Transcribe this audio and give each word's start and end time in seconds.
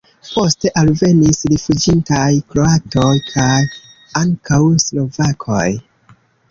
Poste 0.27 0.69
alvenis 0.81 1.41
rifuĝintaj 1.51 2.25
kroatoj 2.55 3.13
kaj 3.29 3.61
ankaŭ 4.25 4.63
slovakoj. 4.89 5.65